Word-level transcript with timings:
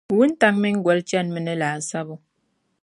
Wuntaŋ’ 0.17 0.53
mini 0.61 0.79
goli 0.85 1.01
chanimi 1.09 1.41
ni 1.45 1.53
laasabu. 1.61 2.15